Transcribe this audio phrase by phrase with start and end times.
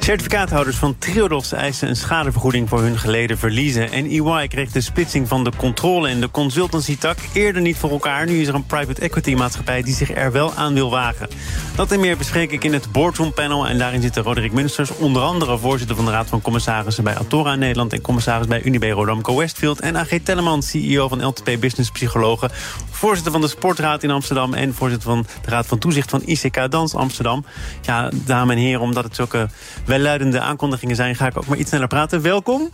[0.00, 3.92] Certificaathouders van Triodos eisen een schadevergoeding voor hun geleden verliezen.
[3.92, 8.26] En EY kreeg de splitsing van de controle en de consultancy-tak eerder niet voor elkaar.
[8.26, 11.28] Nu is er een private equity maatschappij die zich er wel aan wil wagen.
[11.76, 13.68] Dat en meer bespreek ik in het Boardroom Panel.
[13.68, 17.54] En daarin zitten Roderick Munsters, onder andere voorzitter van de Raad van Commissarissen bij Atora
[17.54, 19.80] Nederland en commissaris bij Unibe Rodamco Westfield.
[19.80, 22.50] En AG Telleman, CEO van LTP Business Psychologen,
[22.90, 26.70] voorzitter van de Sportraad in Amsterdam en voorzitter van de Raad van Toezicht van ICK
[26.70, 27.44] Dans Amsterdam.
[27.82, 29.48] Ja, dames en heren, omdat het zulke
[29.90, 32.22] welluidende aankondigingen zijn, ga ik ook maar iets sneller praten.
[32.22, 32.70] Welkom.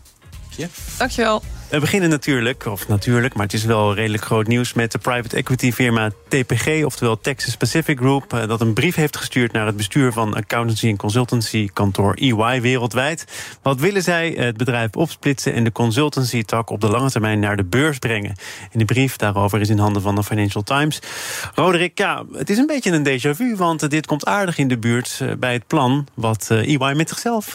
[0.56, 0.66] Ja.
[0.98, 1.42] Dankjewel.
[1.70, 4.73] We beginnen natuurlijk, of natuurlijk, maar het is wel redelijk groot nieuws...
[4.73, 8.33] met de private equity firma TPG, oftewel Texas Pacific Group...
[8.33, 12.61] eh, dat een brief heeft gestuurd naar het bestuur van accountancy en consultancy kantoor EY
[12.61, 13.25] wereldwijd.
[13.62, 14.34] Wat willen zij?
[14.39, 18.34] Het bedrijf opsplitsen en de consultancy tak op de lange termijn naar de beurs brengen.
[18.72, 20.98] En de brief daarover is in handen van de Financial Times.
[21.55, 24.78] Roderick, ja, het is een beetje een déjà vu, want dit komt aardig in de
[24.78, 26.06] buurt eh, bij het plan...
[26.14, 27.53] wat eh, EY met zichzelf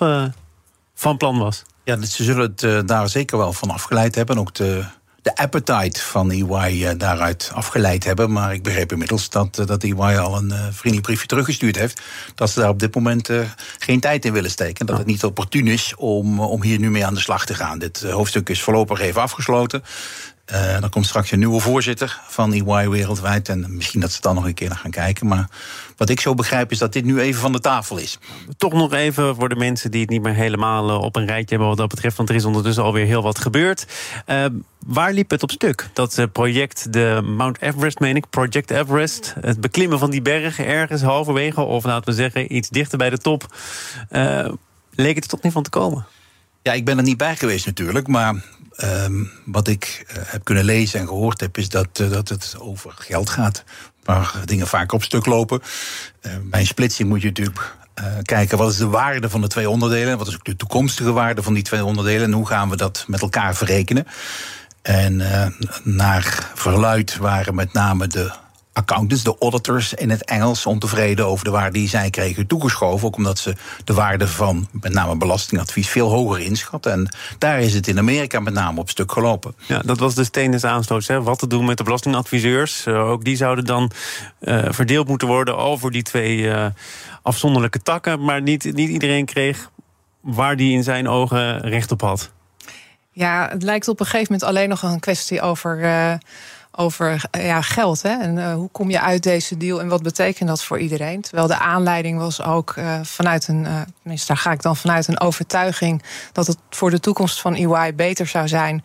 [0.93, 1.63] van plan was.
[1.91, 4.35] Ja, ze zullen het eh, daar zeker wel van afgeleid hebben.
[4.35, 4.83] En ook de,
[5.21, 8.31] de appetite van EY eh, daaruit afgeleid hebben.
[8.31, 12.01] Maar ik begreep inmiddels dat, eh, dat EY al een vriendelijk briefje teruggestuurd heeft.
[12.35, 13.29] Dat ze daar op dit moment
[13.77, 14.79] geen tijd in willen steken.
[14.79, 17.53] En dat het niet opportun is om, om hier nu mee aan de slag te
[17.53, 17.79] gaan.
[17.79, 19.83] Dit hoofdstuk is voorlopig even afgesloten.
[20.45, 23.49] Eh dan komt straks een nieuwe voorzitter van EY wereldwijd.
[23.49, 25.27] En misschien dat ze dan nog een keer naar gaan kijken.
[25.27, 25.49] Maar
[25.97, 28.19] wat ik zo begrijp is dat dit nu even van de tafel is.
[28.57, 31.49] Toch nog even voor de mensen die het niet meer helemaal eh, op een rijtje
[31.49, 32.17] hebben wat dat betreft.
[32.17, 33.85] Want er is ondertussen alweer heel wat gebeurd.
[34.25, 34.45] Eh,
[34.85, 35.89] waar liep het op stuk?
[35.93, 39.35] Dat project, de Mount Everest, meen ik, Project Everest.
[39.41, 43.17] Het beklimmen van die bergen ergens halverwege, of laten we zeggen iets dichter bij de
[43.17, 43.55] top.
[44.95, 46.05] leek het er toch niet van te komen?
[46.63, 48.35] Ja, ik ben er niet bij geweest natuurlijk, maar
[48.75, 52.55] ehm, wat ik eh, heb kunnen lezen en gehoord heb, is dat, eh, dat het
[52.59, 53.63] over geld gaat.
[54.03, 55.61] Waar dingen vaak op stuk lopen.
[56.21, 57.75] Eh, bij een splitsing moet je natuurlijk
[58.21, 60.17] kijken wat is de waarde van de twee onderdelen.
[60.17, 62.23] Wat is ook de toekomstige waarde van die twee onderdelen.
[62.23, 64.07] En hoe gaan we dat met elkaar verrekenen.
[64.81, 65.15] En
[65.83, 68.31] naar verluid waren met name de
[68.73, 73.07] accountants, de auditors in het Engels, ontevreden over de waarde die zij kregen toegeschoven.
[73.07, 76.91] Ook omdat ze de waarde van met name belastingadvies veel hoger inschatten.
[76.91, 79.53] En daar is het in Amerika met name op stuk gelopen.
[79.67, 81.07] Ja, dat was de steen des aanstoots.
[81.07, 81.23] Hè?
[81.23, 82.85] Wat te doen met de belastingadviseurs.
[82.85, 83.91] Eh, ook die zouden dan
[84.39, 86.65] eh, verdeeld moeten worden over die twee eh,
[87.21, 88.23] afzonderlijke takken.
[88.23, 89.69] Maar niet, niet iedereen kreeg
[90.21, 92.31] waar die in zijn ogen recht op had.
[93.13, 96.13] Ja, het lijkt op een gegeven moment alleen nog een kwestie over, eh,
[96.71, 98.01] over eh, ja, geld.
[98.01, 98.09] Hè?
[98.09, 101.21] En eh, hoe kom je uit deze deal en wat betekent dat voor iedereen?
[101.21, 103.67] Terwijl de aanleiding was ook eh, vanuit een,
[104.01, 107.95] tenminste daar ga ik dan vanuit een overtuiging dat het voor de toekomst van EY
[107.95, 108.83] beter zou zijn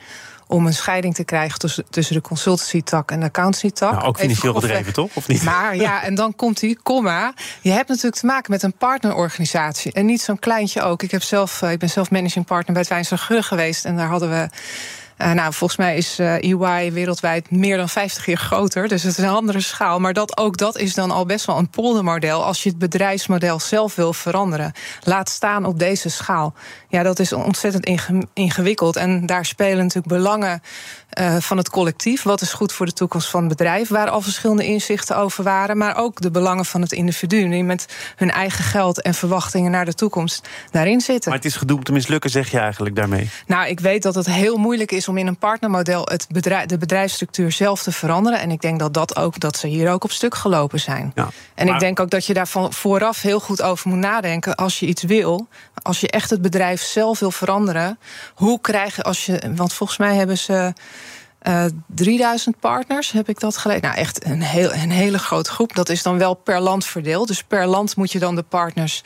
[0.48, 3.92] om een scheiding te krijgen tussen, tussen de consultancy-tak en de accountancy-tak.
[3.92, 5.10] Nou, ook financieel bedreven, toch?
[5.14, 5.42] Of niet?
[5.42, 7.34] Maar ja, en dan komt die komma.
[7.60, 9.92] Je hebt natuurlijk te maken met een partnerorganisatie.
[9.92, 11.02] En niet zo'n kleintje ook.
[11.02, 13.84] Ik, heb zelf, ik ben zelf managing partner bij het Wijnster Geur geweest.
[13.84, 14.48] En daar hadden we.
[15.16, 18.88] Eh, nou, volgens mij is eh, EY wereldwijd meer dan 50 keer groter.
[18.88, 20.00] Dus het is een andere schaal.
[20.00, 22.44] Maar dat, ook dat is dan al best wel een poldermodel.
[22.44, 24.72] Als je het bedrijfsmodel zelf wil veranderen.
[25.02, 26.54] Laat staan op deze schaal.
[26.88, 28.96] Ja, dat is ontzettend inge- ingewikkeld.
[28.96, 30.62] En daar spelen natuurlijk belangen
[31.16, 32.22] eh, van het collectief.
[32.22, 33.88] Wat is goed voor de toekomst van het bedrijf?
[33.88, 35.76] Waar al verschillende inzichten over waren.
[35.76, 37.48] Maar ook de belangen van het individu.
[37.48, 41.30] Die met hun eigen geld en verwachtingen naar de toekomst daarin zitten.
[41.30, 43.30] Maar het is gedoemd te mislukken, zeg je eigenlijk daarmee.
[43.46, 46.78] Nou, ik weet dat het heel moeilijk is om in een partnermodel het bedrijf, de
[46.78, 48.40] bedrijfsstructuur zelf te veranderen.
[48.40, 51.12] En ik denk dat, dat, ook, dat ze hier ook op stuk gelopen zijn.
[51.14, 51.28] Ja.
[51.54, 54.54] En Maar- ik denk ook dat je daar van vooraf heel goed over moet nadenken.
[54.54, 55.48] Als je iets wil,
[55.82, 57.98] als je echt het bedrijf zelf wil veranderen,
[58.34, 59.52] hoe krijg je als je.
[59.54, 60.72] Want volgens mij hebben ze.
[61.38, 63.82] Eh 3000 partners, heb ik dat gelezen?
[63.82, 65.74] Nou, echt een, heel, een hele grote groep.
[65.74, 67.28] Dat is dan wel per land verdeeld.
[67.28, 69.02] Dus per land moet je dan de partners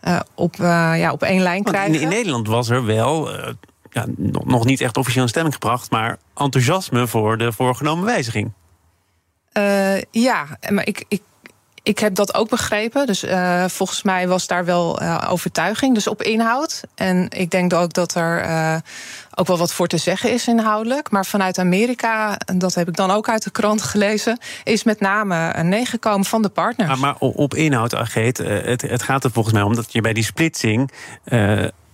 [0.00, 1.94] eh, op, eh, ja, op één lijn Want krijgen.
[1.94, 3.30] in, in Nederland was er wel,
[3.90, 4.06] ja,
[4.44, 5.90] nog niet echt officieel in stemming gebracht...
[5.90, 8.52] maar enthousiasme voor de voorgenomen wijziging.
[10.10, 11.22] Ja, maar ik, ik,
[11.84, 13.06] ik heb dat ook begrepen.
[13.06, 16.82] Dus eh, volgens mij was daar wel eh, overtuiging, dus op inhoud.
[16.94, 18.76] En ik denk ook dat er eh,
[19.34, 21.10] ook wel wat voor te zeggen is inhoudelijk.
[21.10, 25.00] Maar vanuit Amerika, en dat heb ik dan ook uit de krant gelezen, is met
[25.00, 26.90] name een nee gekomen van de partners.
[26.90, 30.00] Ah, maar o- op inhoud, Ageet, het, het gaat er volgens mij om dat je
[30.00, 30.90] bij die splitsing...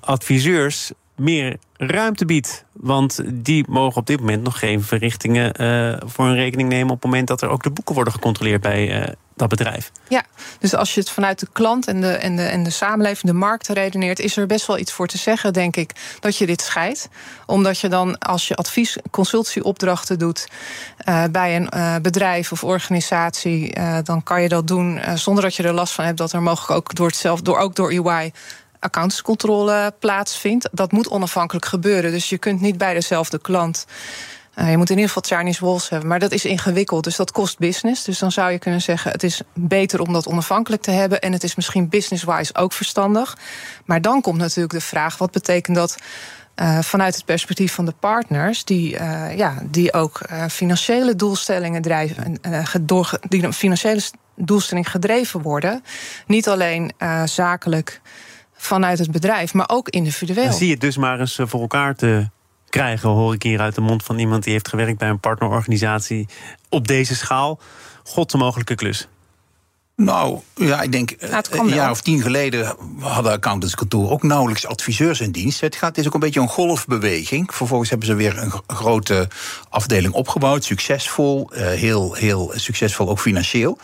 [0.01, 2.65] adviseurs meer ruimte biedt.
[2.73, 6.91] Want die mogen op dit moment nog geen verrichtingen uh, voor hun rekening nemen...
[6.91, 9.07] op het moment dat er ook de boeken worden gecontroleerd bij uh,
[9.37, 9.93] dat bedrijf.
[10.09, 10.25] Ja,
[10.59, 13.39] dus als je het vanuit de klant en de, en de, en de samenleving, de
[13.39, 14.19] markt redeneert...
[14.19, 17.09] is er best wel iets voor te zeggen, denk ik, dat je dit scheidt.
[17.47, 20.49] Omdat je dan, als je advies, consultieopdrachten doet...
[21.09, 25.01] Uh, bij een bedrijf of organisatie, dan kan je dat doen...
[25.15, 27.59] zonder dat je er last van hebt dat er mogelijk ook door, het zelf, door,
[27.59, 28.33] ook door EY
[28.81, 30.69] accountscontrole plaatsvindt.
[30.73, 32.11] Dat moet onafhankelijk gebeuren.
[32.11, 33.87] Dus je kunt niet bij dezelfde klant.
[34.57, 36.09] Uh, je moet in ieder geval Chinese walls hebben.
[36.09, 38.05] Maar dat is ingewikkeld, dus dat kost business.
[38.05, 41.21] Dus dan zou je kunnen zeggen: het is beter om dat onafhankelijk te hebben.
[41.21, 43.37] En het is misschien business-wise ook verstandig.
[43.85, 45.97] Maar dan komt natuurlijk de vraag: wat betekent dat?
[46.57, 52.39] Uh, vanuit het perspectief van de partners, die, uh, ja, die ook financiële doelstellingen drijven,
[52.81, 54.03] door, die financiële
[54.37, 55.85] doelstelling gedreven worden.
[56.27, 56.93] Niet alleen
[57.25, 58.01] zakelijk
[58.61, 60.45] vanuit het bedrijf, maar ook individueel.
[60.45, 62.29] Dan zie je het dus maar eens eh, voor elkaar te
[62.69, 66.29] krijgen, hoor ik hier uit de mond van iemand die heeft gewerkt bij een partnerorganisatie
[66.69, 67.61] op deze schaal.
[68.05, 69.09] God, mogelijke klus.
[69.97, 75.21] Nou, ja, ik denk nou, een jaar of tien geleden hadden accountantskantoor ook nauwelijks adviseurs
[75.21, 75.61] in dienst.
[75.61, 77.55] Het, gaat, het is ook een beetje een golfbeweging.
[77.55, 79.29] Vervolgens hebben ze weer een grote
[79.69, 83.79] afdeling opgebouwd, succesvol, eh, heel, heel succesvol ook financieel.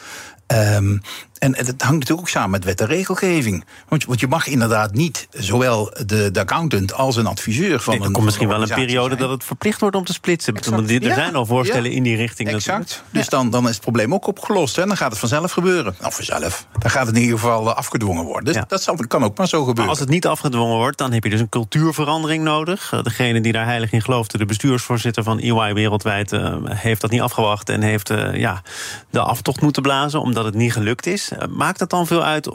[0.46, 1.00] Um,
[1.38, 3.64] en het hangt natuurlijk ook samen met wet en regelgeving.
[3.88, 7.94] Want, want je mag inderdaad niet zowel de, de accountant als een adviseur van.
[7.94, 10.54] Nee, er komt misschien wel een periode dat het verplicht wordt om te splitsen.
[10.54, 10.90] Exact.
[10.90, 12.48] Er zijn al voorstellen in die richting.
[12.48, 13.02] Exact.
[13.10, 14.78] Dus dan, dan is het probleem ook opgelost.
[14.78, 15.94] En dan gaat het vanzelf gebeuren.
[16.00, 16.66] Nou, vanzelf.
[16.78, 18.54] Dan gaat het in ieder geval eh, afgedwongen worden.
[18.54, 19.82] Dus dat zal, kan ook maar zo gebeuren.
[19.82, 22.92] Maar als het niet afgedwongen wordt, dan heb je dus een cultuurverandering nodig.
[22.92, 27.10] Eh, degene die daar heilig in geloofde, de bestuursvoorzitter van EY wereldwijd, uh, heeft dat
[27.10, 28.62] niet afgewacht en heeft ja,
[29.10, 31.25] de aftocht moeten blazen omdat het niet gelukt is.
[31.32, 32.48] Uh, maakt het dan veel uit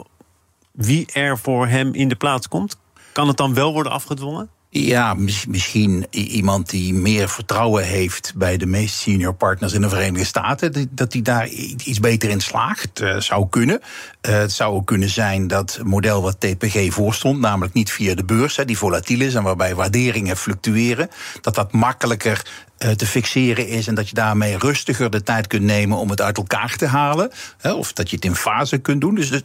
[0.72, 2.76] wie er voor hem in de plaats komt?
[3.12, 4.50] Kan het dan wel worden afgedwongen?
[4.74, 5.14] Ja,
[5.48, 10.88] misschien iemand die meer vertrouwen heeft bij de meest senior partners in de Verenigde Staten.
[10.90, 13.80] Dat hij daar iets beter in slaagt, uh, zou kunnen.
[14.28, 18.14] Uh, het zou ook kunnen zijn dat het model wat TPG voorstond, namelijk niet via
[18.14, 21.08] de beurs, die volatiel is en waarbij waarderingen fluctueren,
[21.40, 22.46] dat dat makkelijker
[22.96, 26.36] te fixeren is en dat je daarmee rustiger de tijd kunt nemen om het uit
[26.36, 27.30] elkaar te halen.
[27.62, 29.14] Of dat je het in fase kunt doen.
[29.14, 29.42] Dus er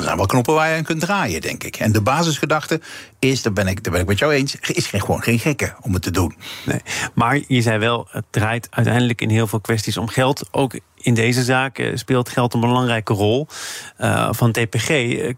[0.00, 1.76] zijn wel knoppen waar je aan kunt draaien, denk ik.
[1.76, 2.80] En de basisgedachte
[3.18, 5.74] is, daar ben ik, daar ben ik met jou eens, is geen, gewoon geen gekke
[5.80, 6.36] om het te doen.
[6.64, 6.80] Nee,
[7.14, 10.48] maar je zei wel, het draait uiteindelijk in heel veel kwesties om geld.
[10.50, 13.46] Ook in deze zaak eh, speelt geld een belangrijke rol.
[14.00, 14.86] Uh, van TPG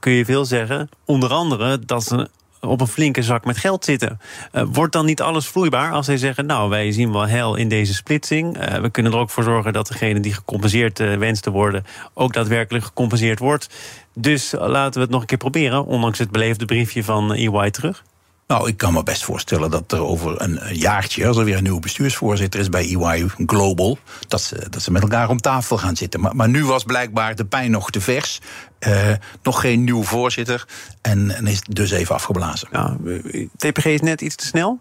[0.00, 0.88] kun je veel zeggen.
[1.04, 2.28] Onder andere dat ze
[2.66, 4.20] op een flinke zak met geld zitten.
[4.52, 7.68] Uh, wordt dan niet alles vloeibaar als zij zeggen: Nou, wij zien wel hel in
[7.68, 8.56] deze splitsing.
[8.56, 11.84] Uh, we kunnen er ook voor zorgen dat degene die gecompenseerd uh, wenst te worden,
[12.14, 13.68] ook daadwerkelijk gecompenseerd wordt.
[14.14, 18.02] Dus laten we het nog een keer proberen, ondanks het beleefde briefje van EY terug.
[18.46, 21.62] Nou, ik kan me best voorstellen dat er over een jaartje, als er weer een
[21.62, 23.98] nieuwe bestuursvoorzitter is bij EY Global,
[24.28, 26.20] dat ze, dat ze met elkaar om tafel gaan zitten.
[26.20, 28.40] Maar, maar nu was blijkbaar de pijn nog te vers.
[28.88, 29.12] Uh,
[29.42, 30.66] nog geen nieuwe voorzitter.
[31.00, 32.68] En, en is dus even afgeblazen.
[32.72, 32.96] Ja,
[33.56, 34.80] TPG is net iets te snel.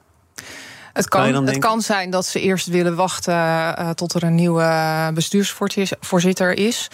[0.94, 5.12] Het kan, het kan zijn dat ze eerst willen wachten uh, tot er een nieuwe
[5.14, 6.88] bestuursvoorzitter is.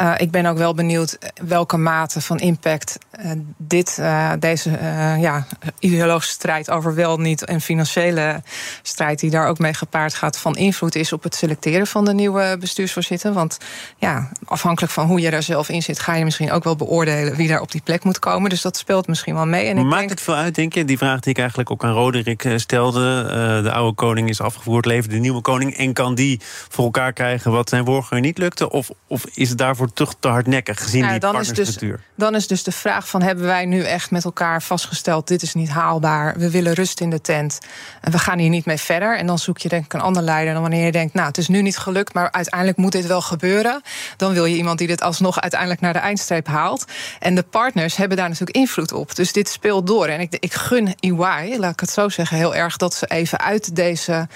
[0.00, 4.00] Uh, ik ben ook wel benieuwd welke mate van impact uh, dit,
[4.38, 4.70] deze
[5.18, 5.46] ja,
[5.78, 8.42] ideologische strijd over wel niet en financiële
[8.82, 12.14] strijd die daar ook mee gepaard gaat van invloed is op het selecteren van de
[12.14, 13.32] nieuwe bestuursvoorzitter.
[13.32, 13.58] Want
[13.96, 17.36] ja, afhankelijk van hoe je daar zelf in zit, ga je misschien ook wel beoordelen
[17.36, 18.50] wie daar op die plek moet komen.
[18.50, 19.66] Dus dat speelt misschien wel mee.
[19.66, 20.10] En ik Maakt denk...
[20.10, 20.84] het veel uit, denk je?
[20.84, 24.84] Die vraag die ik eigenlijk ook aan Roderick stelde eh, de oude koning is afgevoerd,
[24.84, 25.76] leeft de nieuwe koning.
[25.76, 28.70] En kan die voor elkaar krijgen wat zijn voorganger niet lukte?
[28.70, 31.78] Of, of is het daarvoor toch te hardnekkig gezien ja, die dan is, dus,
[32.14, 35.28] dan is dus de vraag van hebben wij nu echt met elkaar vastgesteld...
[35.28, 37.58] dit is niet haalbaar, we willen rust in de tent...
[38.00, 39.18] en we gaan hier niet mee verder.
[39.18, 41.14] En dan zoek je denk ik een ander leider dan wanneer je denkt...
[41.14, 43.82] nou, het is nu niet gelukt, maar uiteindelijk moet dit wel gebeuren.
[44.16, 46.84] Dan wil je iemand die dit alsnog uiteindelijk naar de eindstreep haalt.
[47.18, 49.14] En de partners hebben daar natuurlijk invloed op.
[49.14, 50.06] Dus dit speelt door.
[50.06, 52.76] En ik, ik gun EY, laat ik het zo zeggen, heel erg...
[52.76, 54.28] dat ze even uit deze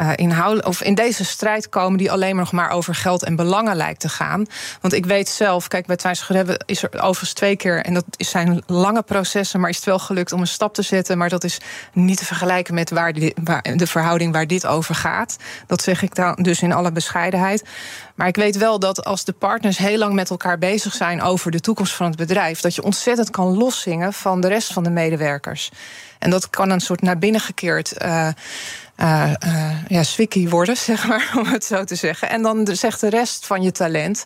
[0.00, 3.76] uh, inhoud, of in deze strijd komen die alleen nog maar over geld en belangen
[3.76, 4.46] lijkt te gaan.
[4.80, 8.62] Want ik weet zelf, kijk, bij Twijnsgerebbe is er overigens twee keer, en dat zijn
[8.66, 11.18] lange processen, maar is het wel gelukt om een stap te zetten.
[11.18, 11.60] Maar dat is
[11.92, 13.14] niet te vergelijken met waar,
[13.44, 15.36] waar de verhouding waar dit over gaat.
[15.66, 17.64] Dat zeg ik dan dus in alle bescheidenheid.
[18.14, 21.50] Maar ik weet wel dat als de partners heel lang met elkaar bezig zijn over
[21.50, 24.90] de toekomst van het bedrijf, dat je ontzettend kan loszingen van de rest van de
[24.90, 25.70] medewerkers.
[26.18, 27.94] En dat kan een soort naar binnen gekeerd.
[28.02, 28.28] Uh,
[29.88, 32.30] ja, swikkie worden, zeg maar, om het zo te zeggen.
[32.30, 34.24] En dan zegt de rest van je talent: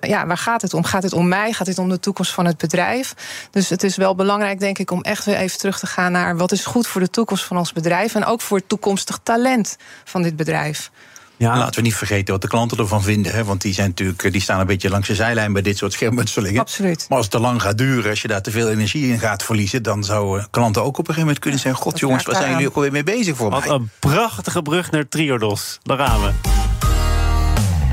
[0.00, 0.84] ja, waar gaat het om?
[0.84, 1.52] Gaat het om mij?
[1.52, 3.14] Gaat het om de toekomst van het bedrijf?
[3.50, 6.36] Dus het is wel belangrijk, denk ik, om echt weer even terug te gaan naar
[6.36, 9.76] wat is goed voor de toekomst van ons bedrijf en ook voor het toekomstig talent
[10.04, 10.90] van dit bedrijf.
[11.36, 11.58] Ja.
[11.58, 13.32] Laten we niet vergeten wat de klanten ervan vinden.
[13.32, 13.44] Hè?
[13.44, 16.60] Want die, zijn natuurlijk, die staan een beetje langs de zijlijn bij dit soort schermutselingen.
[16.60, 17.06] Absoluut.
[17.08, 19.42] Maar als het te lang gaat duren, als je daar te veel energie in gaat
[19.42, 19.82] verliezen...
[19.82, 21.82] dan zouden klanten ook op een gegeven moment kunnen zeggen...
[21.82, 23.68] God jongens, waar zijn jullie ook alweer mee bezig voor wat mij?
[23.68, 25.78] Wat een prachtige brug naar Triodos.
[25.82, 26.30] Daar gaan we.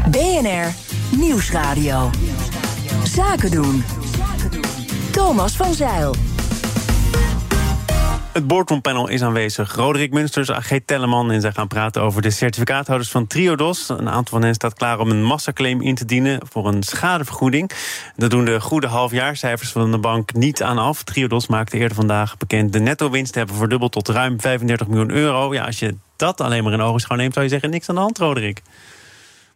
[0.09, 0.73] BNR
[1.17, 2.09] Nieuwsradio.
[3.03, 3.83] Zaken doen.
[5.11, 6.15] Thomas van Zeil.
[8.33, 9.75] Het boardroompanel is aanwezig.
[9.75, 11.31] Roderick Munsters, AG Telleman.
[11.31, 13.89] En zij gaan praten over de certificaathouders van Triodos.
[13.89, 17.71] Een aantal van hen staat klaar om een massaclaim in te dienen voor een schadevergoeding.
[18.15, 21.03] Dat doen de goede halfjaarcijfers van de bank niet aan af.
[21.03, 25.53] Triodos maakte eerder vandaag bekend de netto-winst hebben verdubbeld tot ruim 35 miljoen euro.
[25.53, 28.01] Ja, als je dat alleen maar in ogenschouw neemt, zou je zeggen: niks aan de
[28.01, 28.61] hand, Roderick.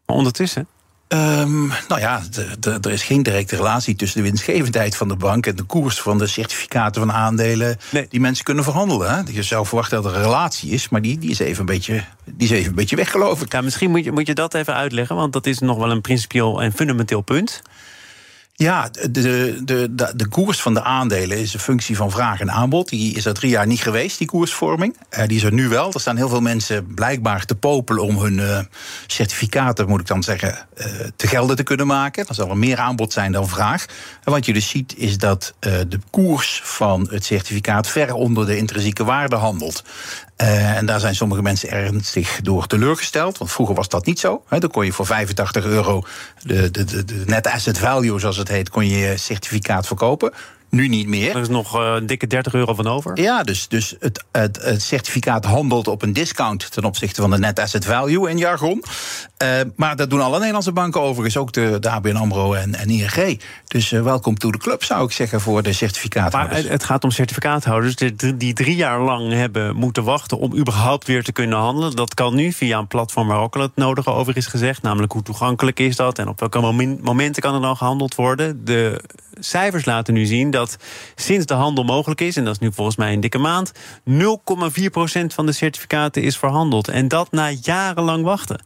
[0.05, 0.67] Maar ondertussen.
[1.09, 2.21] Um, nou ja,
[2.61, 6.17] er is geen directe relatie tussen de winstgevendheid van de bank en de koers van
[6.17, 8.05] de certificaten van aandelen nee.
[8.09, 9.11] die mensen kunnen verhandelen.
[9.11, 9.21] Hè?
[9.31, 12.03] Je zou verwachten dat er een relatie is, maar die, die, is, even een beetje,
[12.23, 13.51] die is even een beetje weg, geloof ik.
[13.51, 16.01] Ja, misschien moet je, moet je dat even uitleggen, want dat is nog wel een
[16.01, 17.61] principieel en fundamenteel punt.
[18.59, 22.51] Ja, de, de, de, de koers van de aandelen is een functie van vraag en
[22.51, 22.89] aanbod.
[22.89, 24.97] Die is er drie jaar niet geweest, die koersvorming.
[25.17, 25.93] Uh, die is er nu wel.
[25.93, 28.59] Er staan heel veel mensen blijkbaar te popelen om hun uh,
[29.07, 30.85] certificaten, moet ik dan zeggen, uh,
[31.15, 32.25] te gelden te kunnen maken.
[32.25, 33.85] Dan zal er meer aanbod zijn dan vraag.
[34.23, 38.57] En wat je dus ziet, is dat de koers van het certificaat ver onder de
[38.57, 39.83] intrinsieke waarde handelt.
[40.37, 43.37] En daar zijn sommige mensen ernstig door teleurgesteld.
[43.37, 44.43] Want vroeger was dat niet zo.
[44.49, 46.03] Dan kon je voor 85 euro
[46.41, 50.33] de, de, de, de net asset value, zoals het heet, kon je je certificaat verkopen.
[50.69, 51.35] Nu niet meer.
[51.35, 53.21] Er is nog uh, een dikke 30 euro van over.
[53.21, 57.37] Ja, dus, dus het, het, het, certificaat handelt op een discount ten opzichte van de
[57.37, 58.83] net asset value in jargon.
[59.43, 62.89] Uh, maar dat doen alle Nederlandse banken overigens, ook de, de ABN AMRO en, en
[62.89, 63.41] ING.
[63.67, 66.61] Dus uh, welkom to de club, zou ik zeggen, voor de certificaathouders.
[66.61, 70.37] Maar het gaat om certificaathouders die, die drie jaar lang hebben moeten wachten...
[70.37, 71.95] om überhaupt weer te kunnen handelen.
[71.95, 74.81] Dat kan nu via een platform waar ook al het nodige over is gezegd.
[74.81, 76.59] Namelijk hoe toegankelijk is dat en op welke
[77.01, 78.65] momenten kan er dan gehandeld worden.
[78.65, 79.01] De
[79.39, 80.77] cijfers laten nu zien dat
[81.15, 82.35] sinds de handel mogelijk is...
[82.35, 83.71] en dat is nu volgens mij een dikke maand...
[84.09, 84.13] 0,4%
[85.27, 86.87] van de certificaten is verhandeld.
[86.87, 88.61] En dat na jarenlang wachten.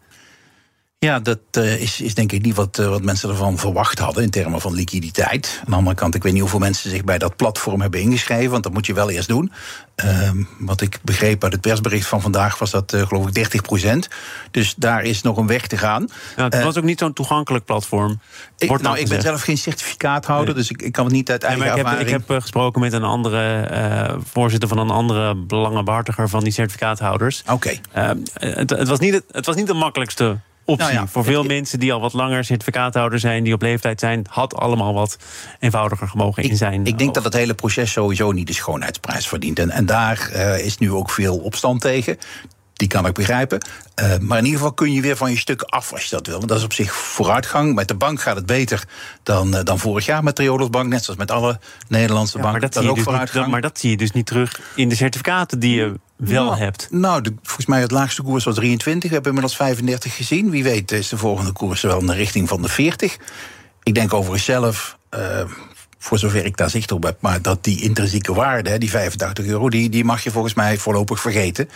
[1.05, 4.23] Ja, dat uh, is, is denk ik niet wat, uh, wat mensen ervan verwacht hadden
[4.23, 5.57] in termen van liquiditeit.
[5.59, 8.51] Aan de andere kant, ik weet niet hoeveel mensen zich bij dat platform hebben ingeschreven,
[8.51, 9.51] want dat moet je wel eerst doen.
[10.05, 10.29] Uh,
[10.59, 14.07] wat ik begreep uit het persbericht van vandaag was dat uh, geloof ik 30 procent.
[14.51, 16.07] Dus daar is nog een weg te gaan.
[16.35, 18.19] Ja, het was ook niet zo'n toegankelijk platform.
[18.57, 20.63] Ik, nou, ik ben zelf geen certificaathouder, nee.
[20.63, 22.11] dus ik, ik, kan het niet uit eigen nee, maar ik ervaring...
[22.11, 27.41] Heb, ik heb gesproken met een andere voorzitter van een andere belangenbehartiger van die certificaathouders.
[27.41, 27.53] Oké.
[27.53, 27.81] Okay.
[27.91, 30.85] Ehm, het, het, was niet het, het was niet de makkelijkste optie.
[30.87, 34.25] Nou ja, voor veel mensen die al wat langer certificaathouder zijn, die op leeftijd zijn,
[34.29, 35.17] had allemaal wat
[35.59, 36.85] eenvoudiger gemogen in zijn.
[36.85, 39.59] Ik denk dat het hele proces sowieso niet de schoonheidsprijs verdient.
[39.59, 42.17] En, en daar uh, is nu ook veel opstand tegen.
[42.73, 43.65] Die kan ik begrijpen.
[44.01, 46.27] Uh, maar in ieder geval kun je weer van je stukken af als je dat
[46.27, 46.37] wil.
[46.37, 47.75] Want dat is op zich vooruitgang.
[47.75, 48.83] Met de bank gaat het beter
[49.23, 50.89] dan, uh, dan vorig jaar met Triodos Bank.
[50.89, 52.61] Net zoals met alle Nederlandse ja, banken.
[52.61, 54.95] Maar dat, dat, ook dus niet, maar dat zie je dus niet terug in de
[54.95, 55.99] certificaten die je
[56.29, 56.87] wel nou, hebt.
[56.91, 59.09] Nou, de, volgens mij het laagste koers was 23.
[59.09, 60.49] We hebben inmiddels 35 gezien.
[60.49, 63.17] Wie weet is de volgende koers wel in de richting van de 40.
[63.83, 64.97] Ik denk overigens zelf...
[65.15, 65.41] Uh,
[65.97, 67.17] voor zover ik daar zicht op heb.
[67.19, 71.21] Maar dat die intrinsieke waarde, die 85 euro, die, die mag je volgens mij voorlopig
[71.21, 71.69] vergeten.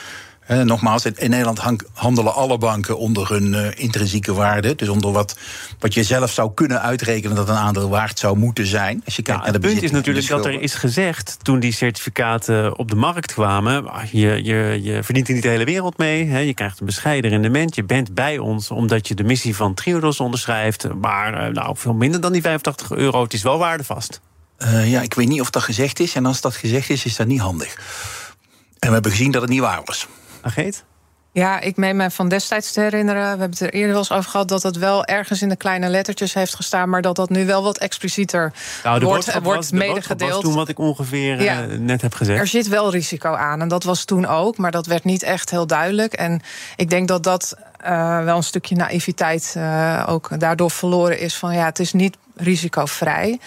[0.48, 1.60] Uh, nogmaals, in Nederland
[1.94, 4.76] handelen alle banken onder hun uh, intrinsieke waarde.
[4.76, 5.38] Dus onder wat,
[5.80, 9.02] wat je zelf zou kunnen uitrekenen dat een aandeel waard zou moeten zijn.
[9.06, 11.60] Als je kijkt ja, naar de het punt is natuurlijk dat er is gezegd toen
[11.60, 13.86] die certificaten op de markt kwamen.
[14.12, 16.26] Je, je, je verdient er niet de hele wereld mee.
[16.26, 17.76] Hè, je krijgt een bescheiden rendement.
[17.76, 20.94] Je bent bij ons omdat je de missie van Triodos onderschrijft.
[20.94, 23.24] Maar uh, nou, veel minder dan die 85 euro.
[23.24, 24.22] Het is wel waardevast.
[24.84, 26.16] ja, ik weet niet of dat gezegd is.
[26.16, 27.76] En als dat gezegd is, is dat niet handig.
[28.80, 30.08] En we hebben gezien dat het niet waar was.
[30.46, 30.84] Ageet?
[31.32, 33.22] Ja, ik meen me van destijds te herinneren.
[33.22, 35.56] We hebben het er eerder wel eens over gehad dat het wel ergens in de
[35.56, 39.70] kleine lettertjes heeft gestaan, maar dat dat nu wel wat explicieter nou, de wordt, wordt
[39.70, 40.32] was, medegedeeld.
[40.32, 41.66] Dat toen wat ik ongeveer ja.
[41.66, 42.40] uh, net heb gezegd.
[42.40, 45.50] Er zit wel risico aan en dat was toen ook, maar dat werd niet echt
[45.50, 46.14] heel duidelijk.
[46.14, 46.42] En
[46.76, 51.54] ik denk dat dat uh, wel een stukje naïviteit uh, ook daardoor verloren is van
[51.54, 53.40] ja, het is niet risicovrij.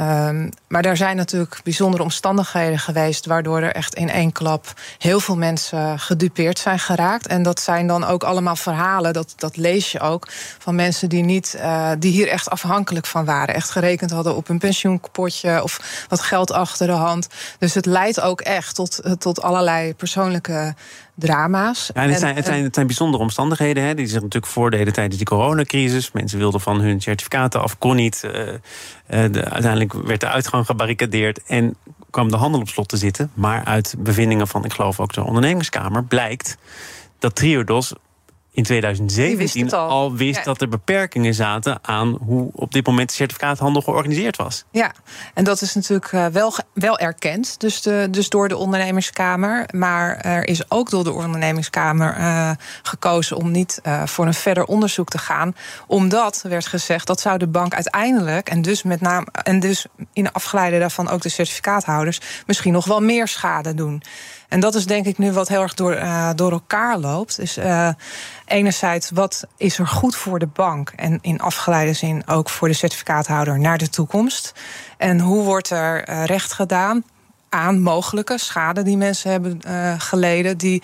[0.00, 3.26] Um, maar er zijn natuurlijk bijzondere omstandigheden geweest.
[3.26, 7.26] waardoor er echt in één klap heel veel mensen gedupeerd zijn geraakt.
[7.26, 10.26] En dat zijn dan ook allemaal verhalen, dat, dat lees je ook.
[10.58, 13.54] van mensen die, niet, uh, die hier echt afhankelijk van waren.
[13.54, 17.26] Echt gerekend hadden op een pensioenpotje of wat geld achter de hand.
[17.58, 20.74] Dus het leidt ook echt tot, tot allerlei persoonlijke
[21.18, 21.90] drama's.
[21.94, 25.16] Ja, het, zijn, het, zijn, het zijn bijzondere omstandigheden hè, die zich natuurlijk voordeden tijdens
[25.16, 26.12] die coronacrisis.
[26.12, 28.22] Mensen wilden van hun certificaten af, kon niet.
[28.24, 28.32] Uh,
[29.06, 31.76] de, uiteindelijk werd de uitgang gebarricadeerd en
[32.10, 33.30] kwam de handel op slot te zitten.
[33.34, 36.58] Maar uit bevindingen van, ik geloof ook de ondernemingskamer, blijkt
[37.18, 37.92] dat Triodos
[38.58, 40.14] in 2017 al.
[40.14, 44.64] wist dat er beperkingen zaten aan hoe op dit moment de certificaathandel georganiseerd was.
[44.70, 44.92] Ja,
[45.34, 49.68] en dat is natuurlijk eh, wel, wel erkend, dus, de, dus door de ondernemingskamer.
[49.74, 52.50] Maar er is ook door de ondernemingskamer uh,
[52.82, 55.54] gekozen om niet uh, voor een verder onderzoek te gaan.
[55.86, 60.32] Omdat werd gezegd dat zou de bank uiteindelijk, en dus met name en dus in
[60.32, 64.02] afgeleide daarvan ook de certificaathouders, misschien nog wel meer schade doen.
[64.48, 67.36] En dat is denk ik nu wat heel erg door, uh, door elkaar loopt.
[67.36, 67.58] Dus
[68.44, 70.92] enerzijds, wat is er goed voor de bank?
[70.96, 74.52] En in afgeleide zin ook voor de certificaathouder naar de toekomst.
[74.96, 77.04] En hoe wordt er uh, recht gedaan
[77.48, 79.60] aan mogelijke schade die mensen hebben
[80.00, 80.58] geleden...
[80.58, 80.82] die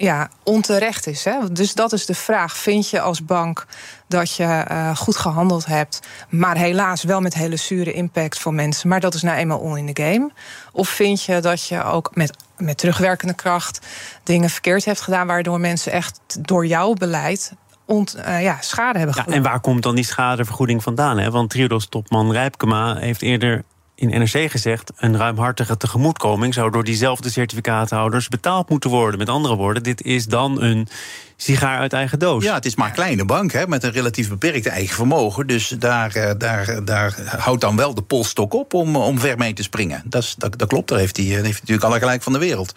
[0.00, 1.24] ja, onterecht is.
[1.24, 1.52] Hè?
[1.52, 2.56] Dus dat is de vraag.
[2.56, 3.66] Vind je als bank
[4.06, 8.88] dat je uh, goed gehandeld hebt, maar helaas wel met hele zure impact voor mensen,
[8.88, 10.30] maar dat is nou eenmaal on in the game?
[10.72, 13.86] Of vind je dat je ook met, met terugwerkende kracht
[14.22, 17.52] dingen verkeerd hebt gedaan, waardoor mensen echt door jouw beleid
[17.84, 21.18] ont, uh, ja, schade hebben ja, En waar komt dan die schadevergoeding vandaan?
[21.18, 21.30] Hè?
[21.30, 23.64] Want Triodos-topman Rijpkema heeft eerder
[23.98, 24.92] in NRC gezegd...
[24.96, 29.18] een ruimhartige tegemoetkoming zou door diezelfde certificaathouders betaald moeten worden.
[29.18, 30.88] Met andere woorden, dit is dan een
[31.36, 32.44] sigaar uit eigen doos.
[32.44, 35.46] Ja, het is maar een kleine bank hè, met een relatief beperkt eigen vermogen.
[35.46, 39.52] Dus daar, eh, daar, daar houdt dan wel de polstok op om, om ver mee
[39.52, 40.02] te springen.
[40.04, 42.38] Dat, is, dat, dat klopt, daar heeft hij, heeft hij natuurlijk alle gelijk van de
[42.38, 42.74] wereld.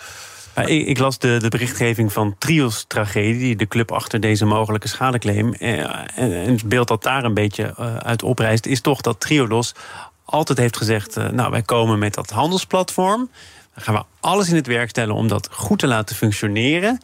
[0.56, 5.54] Ik, ik, las de, de berichtgeving van Trios Tragedie, de club achter deze mogelijke schadeclaim.
[5.54, 5.80] Eh,
[6.16, 9.74] en het beeld dat daar een beetje eh, uit oprijst, is toch dat Triodos
[10.32, 13.30] altijd heeft gezegd: uh, Nou, wij komen met dat handelsplatform.
[13.74, 17.02] Dan gaan we alles in het werk stellen om dat goed te laten functioneren.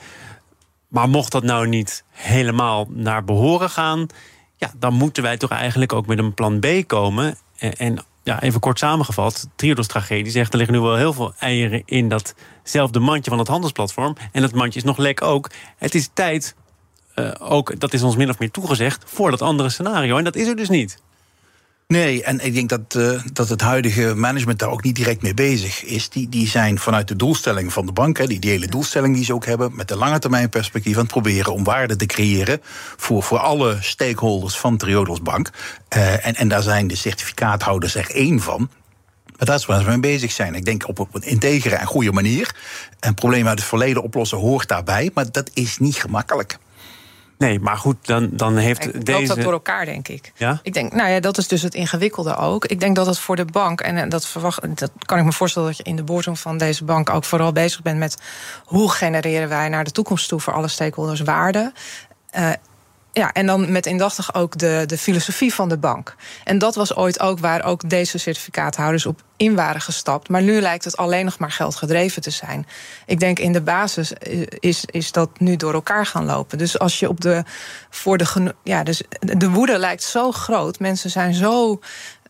[0.87, 4.07] Maar mocht dat nou niet helemaal naar behoren gaan,
[4.55, 7.37] ja, dan moeten wij toch eigenlijk ook met een plan B komen.
[7.57, 10.51] En, ja, even kort samengevat, Triodos-tragedie zegt...
[10.51, 14.15] er liggen nu wel heel veel eieren in datzelfde mandje van het handelsplatform.
[14.31, 15.49] En dat mandje is nog lek ook.
[15.77, 16.55] Het is tijd,
[17.15, 19.03] uh, ook, dat is ons min of meer toegezegd...
[19.07, 20.17] voor dat andere scenario.
[20.17, 21.01] En dat is er dus niet.
[21.87, 25.33] Nee, en ik denk dat, uh, dat het huidige management daar ook niet direct mee
[25.33, 26.09] bezig is.
[26.09, 29.33] Die, die zijn vanuit de doelstelling van de bank, hè, die, hele doelstelling die ze
[29.33, 32.61] ook hebben, met de lange termijn perspectief aan het proberen om waarde te creëren
[32.97, 35.49] voor, voor alle stakeholders van Triodos Bank.
[35.95, 38.69] Uh, en, en daar zijn de certificaathouders er één van.
[39.37, 40.55] Maar dat is waar ze mee bezig zijn.
[40.55, 42.55] Ik denk op, een integere en goede manier.
[42.99, 46.57] Een probleem uit het verleden oplossen hoort daarbij, maar dat is niet gemakkelijk.
[47.37, 49.27] Nee, maar goed, dan, dan heeft ik deze...
[49.27, 50.31] dat door elkaar, denk ik.
[50.35, 50.59] Ja?
[50.63, 52.65] Ik denk, nou ja, dat is dus het ingewikkelde ook.
[52.65, 55.67] Ik denk dat het voor de bank, en dat, verwacht, dat kan ik me voorstellen...
[55.67, 58.21] dat je in de boardroom van deze bank ook vooral bezig bent met...
[58.65, 61.71] hoe genereren wij naar de toekomst toe voor alle stakeholders waarde...
[62.37, 62.49] Uh,
[63.17, 66.15] ja, en dan met indachtig ook de, de filosofie van de bank.
[66.43, 70.29] En dat was ooit ook waar ook deze certificaathouders op in waren gestapt.
[70.29, 72.67] Maar nu lijkt het alleen nog maar geld gedreven te zijn.
[73.05, 74.11] Ik denk in de basis
[74.59, 76.57] is, is dat nu door elkaar gaan lopen.
[76.57, 77.43] Dus als je op de.
[77.89, 80.79] Voor de, ja, dus de woede lijkt zo groot.
[80.79, 81.79] Mensen zijn zo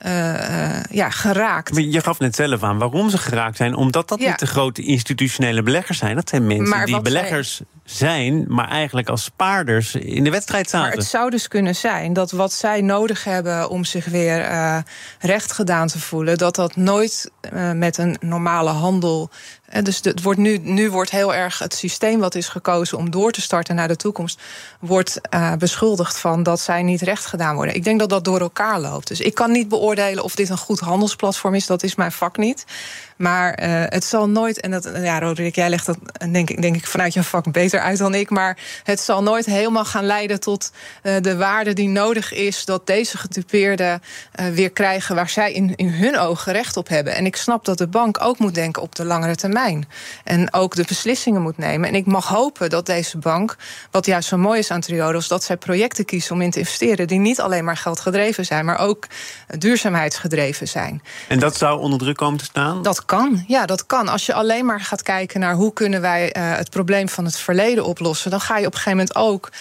[0.06, 1.78] uh, uh, ja, geraakt.
[1.78, 3.76] Je gaf net zelf aan waarom ze geraakt zijn.
[3.76, 4.30] Omdat dat ja.
[4.30, 6.16] niet de grote institutionele beleggers zijn.
[6.16, 7.66] Dat zijn mensen maar die beleggers zij...
[7.84, 10.88] zijn, maar eigenlijk als spaarders in de wedstrijd zaten.
[10.88, 14.78] Maar het zou dus kunnen zijn dat wat zij nodig hebben om zich weer uh,
[15.20, 17.32] recht gedaan te voelen, dat dat nooit
[17.74, 19.30] met een normale handel
[19.84, 23.32] dus het wordt nu, nu wordt heel erg het systeem wat is gekozen om door
[23.32, 24.42] te starten naar de toekomst,
[24.80, 27.76] wordt uh, beschuldigd van dat zij niet recht gedaan worden.
[27.76, 29.08] Ik denk dat dat door elkaar loopt.
[29.08, 31.66] Dus ik kan niet beoordelen of dit een goed handelsplatform is.
[31.66, 32.66] Dat is mijn vak niet.
[33.18, 35.98] Maar uh, het zal nooit, en dat, ja, Roderick, jij legt dat
[36.32, 38.30] denk ik, denk ik vanuit je vak beter uit dan ik.
[38.30, 40.72] Maar het zal nooit helemaal gaan leiden tot
[41.04, 44.02] uh, de waarde die nodig is dat deze getypeerden
[44.40, 47.16] uh, weer krijgen waar zij in, in hun ogen recht op hebben.
[47.16, 49.88] En ik snap dat de bank ook moet denken op de langere termijn.
[50.24, 51.90] En ook de beslissingen moet nemen.
[51.90, 53.56] En ik mag hopen dat deze bank,
[53.92, 57.08] wat juist zo mooi is aan Triodos, dat zij projecten kiezen om in te investeren
[57.08, 59.08] die niet alleen maar geldgedreven zijn, maar ook
[59.58, 61.02] duurzaamheidsgedreven zijn.
[61.28, 62.82] En dat zou onder druk komen te staan?
[62.82, 64.08] Dat kan, ja, dat kan.
[64.08, 67.38] Als je alleen maar gaat kijken naar hoe kunnen wij uh, het probleem van het
[67.38, 69.52] verleden oplossen, dan ga je op een gegeven moment ook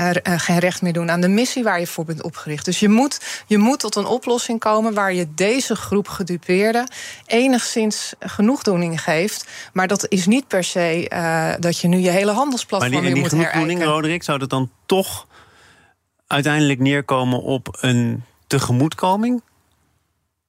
[0.00, 2.64] uh, geen recht meer doen aan de missie waar je voor bent opgericht.
[2.64, 6.88] Dus je moet, je moet tot een oplossing komen waar je deze groep gedupeerden
[7.26, 9.46] enigszins genoegdoening geeft.
[9.72, 13.12] Maar dat is niet per se uh, dat je nu je hele handelsplatform maar die,
[13.12, 13.58] weer moet herijken.
[13.58, 15.26] Maar die genoegdoening, Roderick, zou dat dan toch
[16.26, 19.42] uiteindelijk neerkomen op een tegemoetkoming?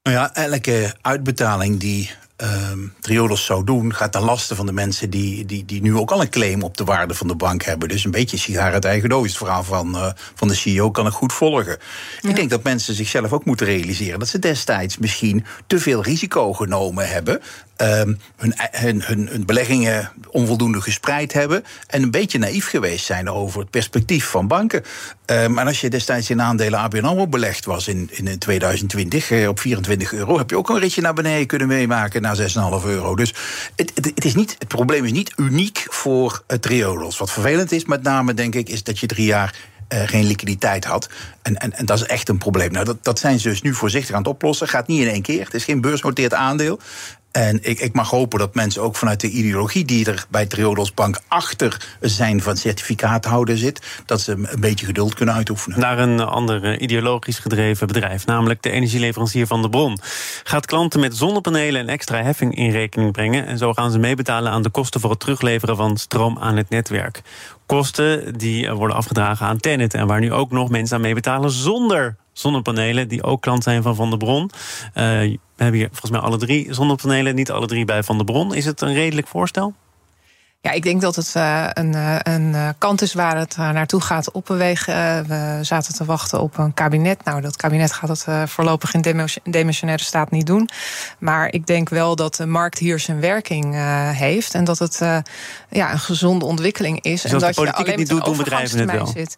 [0.03, 5.09] Nou ja, elke uitbetaling die um, Triodos zou doen, gaat ten laste van de mensen
[5.09, 7.89] die, die, die nu ook al een claim op de waarde van de bank hebben.
[7.89, 9.27] Dus een beetje sigaar uit eigen doos.
[9.27, 11.77] Het verhaal van, uh, van de CEO kan ik goed volgen.
[12.21, 16.53] Ik denk dat mensen zichzelf ook moeten realiseren dat ze destijds misschien te veel risico
[16.53, 17.41] genomen hebben.
[17.81, 21.63] Um, hun, hun, hun, hun, beleggingen onvoldoende gespreid hebben.
[21.87, 24.83] En een beetje naïef geweest zijn over het perspectief van banken.
[25.25, 29.47] Um, en als je destijds in aandelen ABN AMRO belegd was in, in 2020 eh,
[29.47, 32.43] op 24 euro, heb je ook een ritje naar beneden kunnen meemaken naar 6,5
[32.85, 33.15] euro.
[33.15, 33.33] Dus
[33.75, 37.17] het, het, het, is niet, het probleem is niet uniek voor het Triodos.
[37.17, 39.55] Wat vervelend is, met name denk ik, is dat je drie jaar
[39.93, 41.09] uh, geen liquiditeit had.
[41.41, 42.71] En, en, en dat is echt een probleem.
[42.71, 44.67] Nou, dat, dat zijn ze dus nu voorzichtig aan het oplossen.
[44.67, 45.43] Gaat niet in één keer.
[45.45, 46.79] Het is geen beursnoteerd aandeel.
[47.31, 50.93] En ik, ik, mag hopen dat mensen ook vanuit de ideologie die er bij Triodos
[50.93, 55.79] Bank achter zijn van certificaathouder zit, dat ze een beetje geduld kunnen uitoefenen.
[55.79, 59.99] Naar een ander eh, ideologisch gedreven bedrijf, namelijk de energieleverancier van de bron.
[60.43, 64.51] Gaat klanten met zonnepanelen een extra heffing in rekening brengen en zo gaan ze meebetalen
[64.51, 67.21] aan de kosten voor het terugleveren van stroom aan het netwerk.
[67.67, 72.15] Kosten die worden afgedragen aan Tennet en waar nu ook nog mensen aan meebetalen zonder
[72.33, 74.43] zonnepanelen, die ook klant zijn van Van der Bron.
[74.43, 78.25] Uh, we hebben hier volgens mij alle drie zonnepanelen, niet alle drie bij Van der
[78.25, 78.55] Bron.
[78.55, 79.73] Is het een redelijk voorstel?
[80.67, 84.31] Ja, ik denk dat het uh, een, uh, een kant is waar het naartoe gaat
[84.31, 85.27] opbewegen.
[85.27, 87.23] we zaten te wachten op een kabinet.
[87.23, 90.69] Nou, dat kabinet gaat het voorlopig in demissionaire staat niet doen.
[91.19, 93.75] Maar ik denk wel dat de markt hier zijn werking
[94.15, 94.53] heeft.
[94.53, 94.97] En dat het
[95.69, 97.21] ja, een gezonde ontwikkeling is.
[97.21, 99.05] Dus en dat je alleen niet doet, doen bedrijven het wel.
[99.07, 99.35] Zit.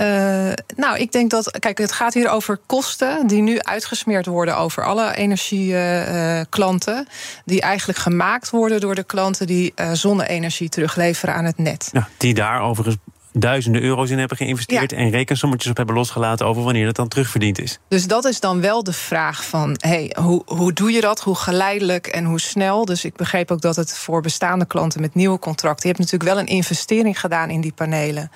[0.00, 1.58] Uh, nou, ik denk dat.
[1.58, 6.96] Kijk, het gaat hier over kosten die nu uitgesmeerd worden over alle energieklanten.
[6.96, 11.88] Uh, die eigenlijk gemaakt worden door de klanten die uh, zonne-energie terugleveren aan het net.
[11.92, 12.96] Ja, die daar overigens
[13.32, 14.96] duizenden euro's in hebben geïnvesteerd ja.
[14.96, 17.78] en rekensommetjes op hebben losgelaten over wanneer het dan terugverdiend is.
[17.88, 21.20] Dus dat is dan wel de vraag van hey, hoe, hoe doe je dat?
[21.20, 22.84] Hoe geleidelijk en hoe snel?
[22.84, 25.88] Dus ik begreep ook dat het voor bestaande klanten met nieuwe contracten.
[25.88, 28.30] Je hebt natuurlijk wel een investering gedaan in die panelen.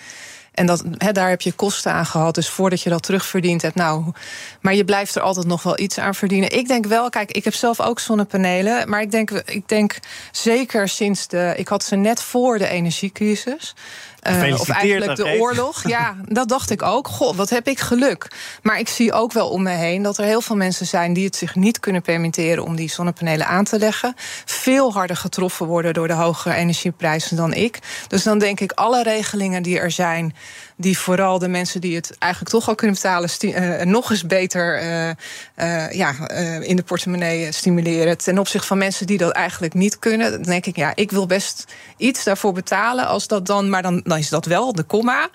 [0.59, 2.35] En dat, daar heb je kosten aan gehad.
[2.35, 3.75] Dus voordat je dat terugverdiend hebt.
[3.75, 4.12] Nou,
[4.61, 6.53] maar je blijft er altijd nog wel iets aan verdienen.
[6.53, 8.88] Ik denk wel, kijk, ik heb zelf ook zonnepanelen.
[8.88, 9.99] Maar ik denk, ik denk
[10.33, 11.55] zeker sinds de.
[11.57, 13.75] Ik had ze net voor de energiecrisis.
[14.22, 15.88] Uh, of eigenlijk de oorlog.
[15.88, 17.09] Ja, dat dacht ik ook.
[17.09, 18.26] God, wat heb ik geluk.
[18.62, 21.24] Maar ik zie ook wel om me heen dat er heel veel mensen zijn die
[21.24, 24.14] het zich niet kunnen permitteren om die zonnepanelen aan te leggen.
[24.44, 27.78] Veel harder getroffen worden door de hogere energieprijzen dan ik.
[28.09, 30.35] Dus dan denk ik, alle regelingen die er zijn
[30.76, 34.83] die vooral de mensen die het eigenlijk toch al kunnen betalen, uh, nog eens beter
[34.83, 36.28] uh, uh, ja,
[36.61, 38.18] in de portemonnee stimuleren.
[38.18, 40.31] Ten opzichte van mensen die dat eigenlijk niet kunnen.
[40.31, 41.64] Dan denk ik, ja, ik wil best
[41.96, 43.07] iets daarvoor betalen.
[43.07, 45.29] Als dat dan, maar dan, dan is dat wel de komma.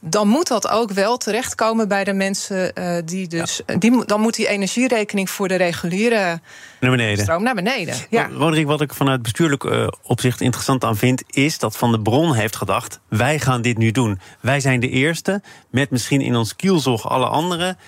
[0.00, 2.72] Dan moet dat ook wel terechtkomen bij de mensen
[3.04, 3.60] die dus.
[3.78, 6.40] Die, dan moet die energierekening voor de reguliere
[6.80, 7.24] naar beneden.
[7.24, 7.94] stroom naar beneden.
[8.10, 8.28] Ja.
[8.32, 12.56] Roderick, wat ik vanuit bestuurlijk opzicht interessant aan vind, is dat Van de Bron heeft
[12.56, 14.20] gedacht: wij gaan dit nu doen.
[14.40, 17.78] Wij zijn de eerste, met misschien in ons kielzog alle anderen.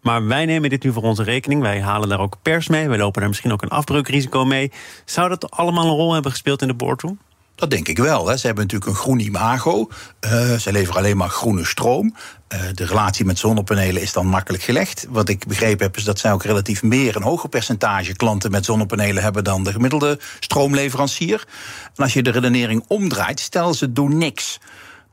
[0.00, 1.62] Maar wij nemen dit nu voor onze rekening.
[1.62, 2.88] Wij halen daar ook pers mee.
[2.88, 4.72] Wij lopen daar misschien ook een afbreukrisico mee.
[5.04, 7.18] Zou dat allemaal een rol hebben gespeeld in de boardroom?
[7.54, 8.28] Dat denk ik wel.
[8.28, 8.36] Hè.
[8.36, 9.88] Ze hebben natuurlijk een groen imago.
[10.20, 12.14] Uh, ze leveren alleen maar groene stroom.
[12.54, 15.06] Uh, de relatie met zonnepanelen is dan makkelijk gelegd.
[15.08, 18.64] Wat ik begrepen heb, is dat zij ook relatief meer, een hoger percentage klanten met
[18.64, 21.44] zonnepanelen hebben dan de gemiddelde stroomleverancier.
[21.96, 24.58] En als je de redenering omdraait, stel ze doen niks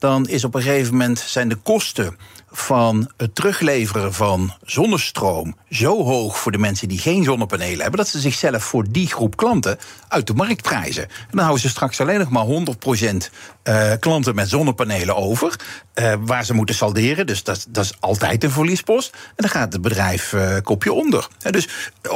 [0.02, 2.18] dan is op een gegeven moment zijn de kosten
[2.52, 8.08] van het terugleveren van zonnestroom zo hoog voor de mensen die geen zonnepanelen hebben, dat
[8.08, 11.04] ze zichzelf voor die groep klanten uit de markt prijzen.
[11.04, 13.16] En dan houden ze straks alleen nog maar 100%
[13.64, 15.56] uh, klanten met zonnepanelen over,
[15.96, 17.28] uh, waar ze moeten salderen.
[17.28, 19.14] Dus dat, dat, is altijd een verliespost.
[19.14, 21.28] En dan gaat het bedrijf uh, kopje onder.
[21.50, 21.68] dus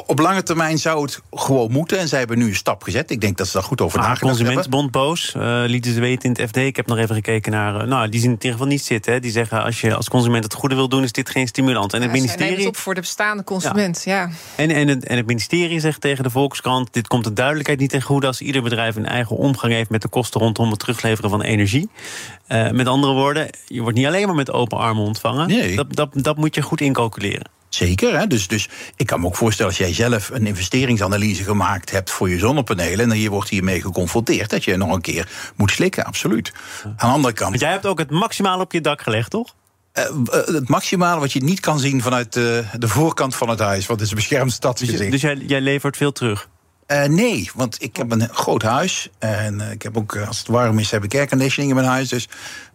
[0.05, 1.99] op lange termijn zou het gewoon moeten.
[1.99, 3.11] En zij hebben nu een stap gezet.
[3.11, 4.37] Ik denk dat ze daar goed over nagedacht hebben.
[4.37, 5.33] Consumentenbond boos,
[5.65, 6.57] lieten ze weten in het FD.
[6.57, 7.87] Ik heb nog even gekeken naar.
[7.87, 9.13] nou, die zien het in ieder geval niet zitten.
[9.13, 9.19] Hè.
[9.19, 11.93] Die zeggen als je als consument het goede wil doen, is dit geen stimulans.
[11.93, 12.57] En het ja, ministerie.
[12.57, 14.01] Het op voor de bestaande consument.
[14.05, 14.15] Ja.
[14.15, 14.29] ja.
[14.55, 17.89] En, en, het, en het ministerie zegt tegen de Volkskrant: dit komt de duidelijkheid niet
[17.89, 21.29] ten goede als ieder bedrijf een eigen omgang heeft met de kosten rondom het terugleveren
[21.29, 21.89] van energie.
[22.47, 25.47] Uh, met andere woorden, je wordt niet alleen maar met open armen ontvangen.
[25.47, 25.75] Nee.
[25.75, 27.49] Dat, dat, dat moet je goed incalculeren.
[27.75, 28.19] Zeker.
[28.19, 28.27] Hè?
[28.27, 32.29] Dus, dus ik kan me ook voorstellen als jij zelf een investeringsanalyse gemaakt hebt voor
[32.29, 32.99] je zonnepanelen.
[32.99, 36.53] en dan je wordt hiermee geconfronteerd dat je nog een keer moet slikken, absoluut.
[36.83, 37.49] Aan de andere kant.
[37.49, 39.53] Want jij hebt ook het maximaal op je dak gelegd, toch?
[39.97, 40.03] Uh,
[40.45, 43.99] het maximale wat je niet kan zien vanuit de, de voorkant van het huis, want
[43.99, 44.99] het is een beschermd stadsgezicht.
[44.99, 46.47] Dus, dus jij, jij levert veel terug?
[46.87, 49.09] Uh, nee, want ik heb een groot huis.
[49.19, 52.09] En uh, ik heb ook, als het warm is, heb ik airconditioning in mijn huis.
[52.09, 52.27] Dus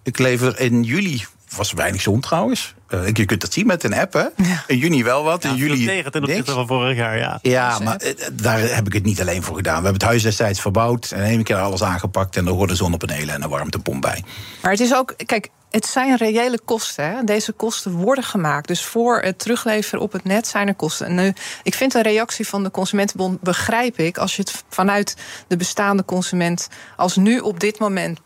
[0.03, 1.25] ik lever in juli
[1.57, 2.75] was weinig zon trouwens.
[2.89, 4.21] Uh, je kunt dat zien met een app, hè?
[4.21, 4.65] Ja.
[4.67, 7.39] In juni wel wat, ja, in juli tegen ten opzichte van vorig jaar, ja.
[7.43, 9.77] Ja, maar uh, daar heb ik het niet alleen voor gedaan.
[9.77, 12.37] We hebben het huis destijds verbouwd en één keer alles aangepakt...
[12.37, 14.25] en er horen zonnepanelen en een warmtepomp bij.
[14.63, 17.05] Maar het is ook, kijk, het zijn reële kosten.
[17.05, 17.25] Hè?
[17.25, 18.69] Deze kosten worden gemaakt.
[18.69, 21.07] Dus voor het terugleveren op het net zijn er kosten.
[21.07, 24.19] En nu, ik vind de reactie van de Consumentenbond begrijp ik...
[24.19, 26.69] als je het vanuit de bestaande consument...
[26.97, 28.19] als nu op dit moment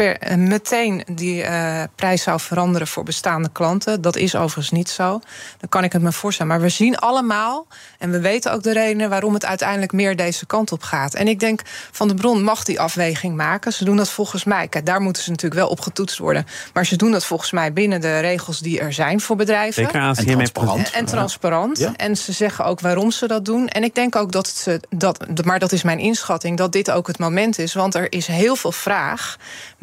[0.00, 4.00] per, eh, meteen die uh, prijs zou veranderen voor bestaande klanten.
[4.00, 5.20] Dat is overigens niet zo.
[5.58, 6.52] Dan kan ik het me voorstellen.
[6.52, 7.66] Maar we zien allemaal,
[7.98, 11.14] en we weten ook de redenen waarom het uiteindelijk meer deze kant op gaat.
[11.14, 13.72] En ik denk, Van de Bron mag die afweging maken.
[13.72, 14.68] Ze doen dat volgens mij.
[14.68, 16.46] Kijk, daar moeten ze natuurlijk wel op getoetst worden.
[16.72, 19.84] Maar ze doen dat volgens mij binnen de regels die er zijn voor bedrijven.
[19.84, 20.90] Zeker en transparant.
[20.90, 21.78] En, en transparant.
[21.78, 21.92] Ja.
[21.96, 23.68] En ze zeggen ook waarom ze dat doen.
[23.68, 27.06] En ik denk ook dat ze dat, maar dat is mijn inschatting, dat dit ook
[27.06, 27.74] het moment is.
[27.74, 29.36] Want er is heel veel vraag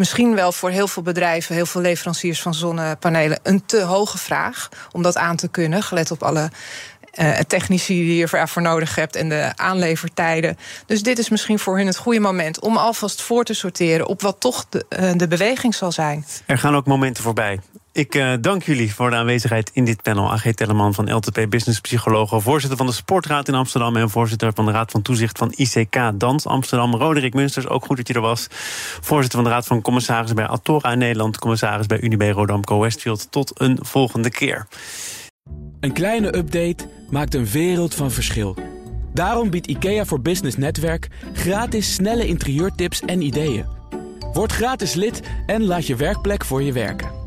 [0.07, 4.69] misschien wel voor heel veel bedrijven, heel veel leveranciers van zonnepanelen, een te hoge vraag
[4.91, 6.49] om dat aan te kunnen, gelet op alle
[7.19, 10.57] uh, technici die je ervoor nodig hebt en de aanlevertijden.
[10.85, 14.21] Dus dit is misschien voor hun het goede moment om alvast voor te sorteren op
[14.21, 16.25] wat toch de, uh, de beweging zal zijn.
[16.45, 17.59] Er gaan ook momenten voorbij.
[17.97, 20.31] Ik uh, dank jullie voor de aanwezigheid in dit panel.
[20.31, 24.65] AG Telleman van LTP Business Psycholoog, voorzitter van de Sportraad in Amsterdam en voorzitter van
[24.65, 26.95] de Raad van Toezicht van ICK Dans Amsterdam.
[26.95, 28.47] Roderick Munsters, ook goed dat je er was.
[29.01, 33.31] Voorzitter van de Raad van Commissarissen bij Atora Nederland, commissaris bij Unibe Rodamco Westfield.
[33.31, 34.67] Tot een volgende keer.
[35.79, 38.57] Een kleine update maakt een wereld van verschil.
[39.13, 43.65] Daarom biedt IKEA voor Business Netwerk gratis snelle interieurtips en ideeën.
[44.33, 47.26] Word gratis lid en laat je werkplek voor je werken.